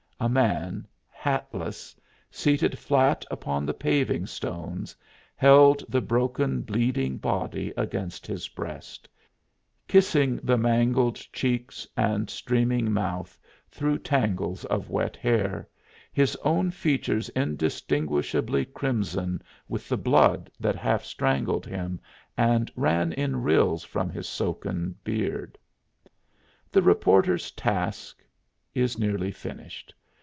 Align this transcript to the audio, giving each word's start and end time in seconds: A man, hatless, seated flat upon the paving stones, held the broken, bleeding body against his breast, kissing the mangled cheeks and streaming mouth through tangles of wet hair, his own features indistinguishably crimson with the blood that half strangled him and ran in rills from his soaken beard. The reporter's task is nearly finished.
A 0.23 0.29
man, 0.29 0.85
hatless, 1.11 1.95
seated 2.29 2.77
flat 2.77 3.25
upon 3.31 3.65
the 3.65 3.73
paving 3.73 4.27
stones, 4.27 4.95
held 5.35 5.83
the 5.89 5.99
broken, 5.99 6.61
bleeding 6.61 7.17
body 7.17 7.73
against 7.75 8.27
his 8.27 8.47
breast, 8.47 9.09
kissing 9.87 10.35
the 10.43 10.59
mangled 10.59 11.15
cheeks 11.33 11.87
and 11.97 12.29
streaming 12.29 12.93
mouth 12.93 13.39
through 13.71 13.97
tangles 13.97 14.63
of 14.65 14.91
wet 14.91 15.15
hair, 15.15 15.67
his 16.13 16.35
own 16.43 16.69
features 16.69 17.29
indistinguishably 17.29 18.63
crimson 18.63 19.41
with 19.67 19.89
the 19.89 19.97
blood 19.97 20.51
that 20.59 20.75
half 20.75 21.03
strangled 21.03 21.65
him 21.65 21.99
and 22.37 22.71
ran 22.75 23.11
in 23.13 23.41
rills 23.41 23.83
from 23.83 24.07
his 24.07 24.27
soaken 24.27 24.93
beard. 25.03 25.57
The 26.71 26.83
reporter's 26.83 27.49
task 27.53 28.23
is 28.75 28.99
nearly 28.99 29.31
finished. 29.31 29.95